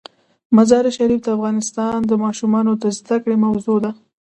مزارشریف 0.55 1.19
د 1.23 1.27
افغان 1.35 1.55
ماشومانو 2.25 2.71
د 2.81 2.83
زده 2.97 3.17
کړې 3.23 3.35
موضوع 3.45 3.77
ده. 3.83 3.91